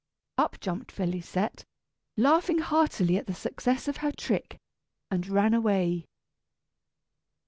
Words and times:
Up 0.39 0.59
jumped 0.59 0.91
Félisette, 0.95 1.63
laughing 2.17 2.57
heartily 2.57 3.17
at 3.17 3.27
the 3.27 3.35
success 3.35 3.87
of 3.87 3.97
her 3.97 4.11
trick, 4.11 4.57
and 5.11 5.27
ran 5.27 5.53
away. 5.53 6.07